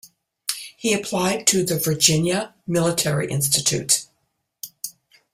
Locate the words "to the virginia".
1.45-2.55